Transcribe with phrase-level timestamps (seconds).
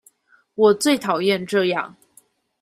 [0.55, 1.93] 我最討厭這樣